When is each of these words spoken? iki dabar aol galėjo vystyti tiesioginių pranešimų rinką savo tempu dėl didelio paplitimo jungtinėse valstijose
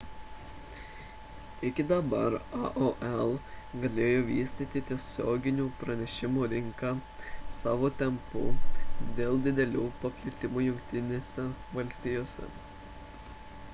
iki 1.67 1.83
dabar 1.89 2.33
aol 2.61 3.33
galėjo 3.83 4.23
vystyti 4.29 4.81
tiesioginių 4.87 5.65
pranešimų 5.81 6.47
rinką 6.55 6.93
savo 7.59 7.91
tempu 8.01 8.45
dėl 9.19 9.37
didelio 9.47 9.85
paplitimo 10.05 10.65
jungtinėse 10.71 11.45
valstijose 11.77 12.49